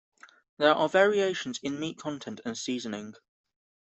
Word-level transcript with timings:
There 0.57 0.73
are 0.73 0.89
variations 0.89 1.59
in 1.61 1.79
meat 1.79 1.99
content 1.99 2.41
and 2.43 2.57
seasoning. 2.57 3.13